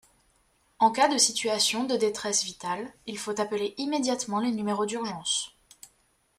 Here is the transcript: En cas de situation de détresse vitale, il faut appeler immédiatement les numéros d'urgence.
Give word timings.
En 0.79 0.89
cas 0.91 1.07
de 1.09 1.19
situation 1.19 1.83
de 1.83 1.95
détresse 1.95 2.43
vitale, 2.43 2.91
il 3.05 3.19
faut 3.19 3.39
appeler 3.39 3.75
immédiatement 3.77 4.39
les 4.39 4.49
numéros 4.49 4.87
d'urgence. 4.87 5.55